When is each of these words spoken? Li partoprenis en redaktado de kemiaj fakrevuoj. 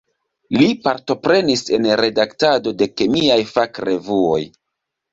Li 0.61 0.69
partoprenis 0.87 1.63
en 1.79 1.87
redaktado 2.03 2.75
de 2.83 2.91
kemiaj 2.97 3.39
fakrevuoj. 3.55 4.45